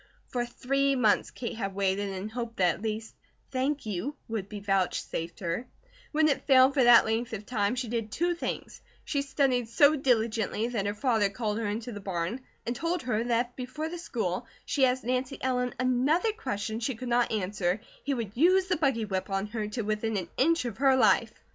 For 0.29 0.47
three 0.47 0.95
months 0.95 1.29
Kate 1.29 1.55
had 1.57 1.75
waited 1.75 2.09
and 2.09 2.31
hoped 2.31 2.57
that 2.57 2.73
at 2.73 2.81
least 2.81 3.13
"thank 3.51 3.85
you" 3.85 4.15
would 4.27 4.49
be 4.49 4.59
vouchsafed 4.59 5.41
her; 5.41 5.67
when 6.11 6.27
it 6.27 6.47
failed 6.47 6.73
for 6.73 6.83
that 6.83 7.05
length 7.05 7.33
of 7.33 7.45
time 7.45 7.75
she 7.75 7.87
did 7.87 8.11
two 8.11 8.33
things: 8.33 8.81
she 9.05 9.21
studied 9.21 9.69
so 9.69 9.95
diligently 9.95 10.67
that 10.69 10.87
her 10.87 10.95
father 10.95 11.29
called 11.29 11.59
her 11.59 11.67
into 11.67 11.91
the 11.91 11.99
barn 11.99 12.41
and 12.65 12.75
told 12.75 13.03
her 13.03 13.23
that 13.25 13.49
if 13.51 13.55
before 13.55 13.89
the 13.89 13.99
school, 13.99 14.47
she 14.65 14.87
asked 14.87 15.03
Nancy 15.03 15.37
Ellen 15.39 15.75
another 15.79 16.31
question 16.33 16.79
she 16.79 16.95
could 16.95 17.07
not 17.07 17.31
answer, 17.31 17.79
he 18.03 18.15
would 18.15 18.35
use 18.35 18.65
the 18.69 18.77
buggy 18.77 19.05
whip 19.05 19.29
on 19.29 19.45
her 19.53 19.67
to 19.67 19.83
within 19.83 20.17
an 20.17 20.29
inch 20.35 20.65
of 20.65 20.79
her 20.79 20.95
life. 20.97 21.31